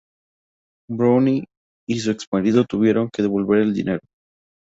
[0.89, 1.45] Browne
[1.87, 4.01] y su exmarido tuvieron que devolver el dinero.